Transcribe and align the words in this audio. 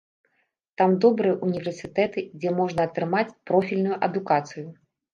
Там 0.81 0.95
добрыя 1.05 1.35
ўніверсітэты, 1.45 2.19
дзе 2.39 2.57
можна 2.63 2.81
атрымаць 2.91 3.31
профільную 3.53 3.97
адукацыю. 4.13 4.71